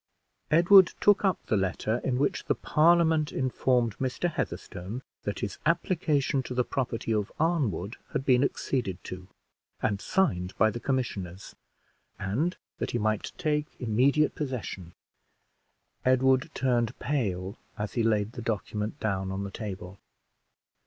Edward 0.49 0.93
took 0.99 1.23
up 1.23 1.37
the 1.45 1.55
letter 1.55 2.01
in 2.03 2.17
which 2.17 2.45
the 2.45 2.55
Parliament 2.55 3.31
informed 3.31 3.95
Mr. 3.99 4.31
Heatherstone 4.33 5.03
that 5.25 5.41
his 5.41 5.59
application 5.63 6.41
to 6.41 6.55
the 6.55 6.63
property 6.63 7.13
of 7.13 7.31
Arnwood 7.39 7.97
had 8.11 8.25
been 8.25 8.43
acceded 8.43 8.97
to, 9.03 9.27
and 9.79 10.01
signed 10.01 10.57
by 10.57 10.71
the 10.71 10.79
commissioners; 10.79 11.53
and 12.17 12.57
that 12.79 12.89
he 12.89 12.97
might 12.97 13.31
take 13.37 13.79
immediate 13.79 14.33
possession. 14.33 14.93
Edward 16.03 16.49
turned 16.55 16.97
pale 16.97 17.59
as 17.77 17.93
he 17.93 18.01
laid 18.01 18.31
the 18.31 18.41
document 18.41 18.99
down 18.99 19.31
on 19.31 19.43
the 19.43 19.51
table. 19.51 19.99